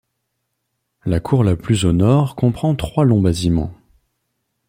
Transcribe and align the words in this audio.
La 1.05 1.19
Cour 1.19 1.43
la 1.43 1.55
plus 1.55 1.85
au 1.85 1.91
Nord 1.91 2.35
comprend 2.35 2.73
trois 2.73 3.05
longs 3.05 3.21
bâtiments. 3.21 3.71